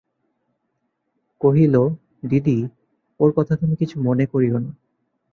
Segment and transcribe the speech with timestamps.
[1.41, 1.75] কহিল,
[2.23, 2.57] দিদি,
[3.19, 4.71] ওর কথা তুমি কিছু মনে করিয়ো না।